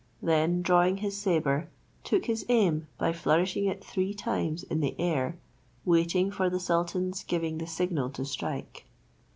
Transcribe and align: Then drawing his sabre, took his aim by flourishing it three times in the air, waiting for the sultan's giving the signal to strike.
Then 0.23 0.63
drawing 0.63 0.97
his 0.97 1.15
sabre, 1.15 1.69
took 2.03 2.25
his 2.25 2.43
aim 2.49 2.87
by 2.97 3.13
flourishing 3.13 3.65
it 3.65 3.83
three 3.85 4.15
times 4.15 4.63
in 4.63 4.79
the 4.79 4.99
air, 4.99 5.37
waiting 5.85 6.31
for 6.31 6.49
the 6.49 6.59
sultan's 6.59 7.23
giving 7.23 7.59
the 7.59 7.67
signal 7.67 8.09
to 8.09 8.25
strike. 8.25 8.85